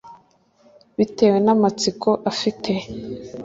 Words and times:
Bitewe 0.97 1.37
namatsiko 1.45 2.09
afite 2.31 2.71